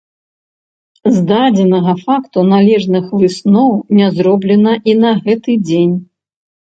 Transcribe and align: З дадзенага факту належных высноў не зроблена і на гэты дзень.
З 1.17 1.21
дадзенага 1.31 1.93
факту 2.05 2.39
належных 2.53 3.05
высноў 3.25 3.71
не 3.99 4.07
зроблена 4.17 4.73
і 4.93 5.01
на 5.07 5.11
гэты 5.27 5.51
дзень. 5.67 5.95